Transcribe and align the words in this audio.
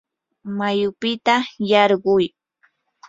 mayupita 0.57 1.35
yarquy. 1.69 2.25